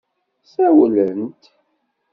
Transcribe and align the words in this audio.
Ssawlent. 0.43 1.43